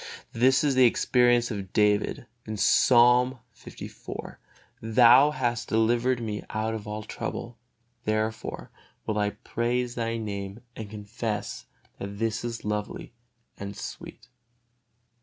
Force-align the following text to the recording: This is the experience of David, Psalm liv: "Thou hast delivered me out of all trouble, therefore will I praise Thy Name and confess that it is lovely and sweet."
This 0.33 0.63
is 0.63 0.73
the 0.73 0.87
experience 0.87 1.51
of 1.51 1.73
David, 1.73 2.25
Psalm 2.55 3.37
liv: 3.63 4.39
"Thou 4.81 5.29
hast 5.29 5.67
delivered 5.67 6.19
me 6.23 6.43
out 6.49 6.73
of 6.73 6.87
all 6.87 7.03
trouble, 7.03 7.59
therefore 8.05 8.71
will 9.05 9.19
I 9.19 9.29
praise 9.29 9.93
Thy 9.93 10.17
Name 10.17 10.63
and 10.75 10.89
confess 10.89 11.67
that 11.99 12.09
it 12.09 12.21
is 12.23 12.65
lovely 12.65 13.13
and 13.59 13.77
sweet." 13.77 14.27